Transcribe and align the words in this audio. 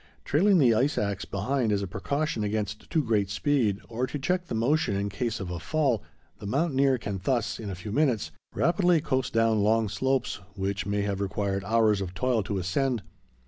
Trailing 0.25 0.57
the 0.57 0.73
ice 0.73 0.97
axe 0.97 1.25
behind 1.25 1.71
as 1.71 1.83
a 1.83 1.87
precaution 1.87 2.43
against 2.43 2.89
too 2.89 3.03
great 3.03 3.29
speed, 3.29 3.81
or 3.87 4.07
to 4.07 4.17
check 4.17 4.47
the 4.47 4.55
motion 4.55 4.95
in 4.95 5.09
case 5.09 5.39
of 5.39 5.51
a 5.51 5.59
fall, 5.59 6.01
the 6.39 6.47
mountaineer 6.47 6.97
can 6.97 7.21
thus, 7.23 7.59
in 7.59 7.69
a 7.69 7.75
few 7.75 7.91
minutes, 7.91 8.31
rapidly 8.55 8.99
coast 8.99 9.31
down 9.31 9.59
long 9.59 9.87
slopes 9.87 10.39
which 10.55 10.87
may 10.87 11.03
have 11.03 11.21
required 11.21 11.63
hours 11.65 12.01
of 12.01 12.15
toil 12.15 12.41
to 12.41 12.57
ascend. 12.57 13.03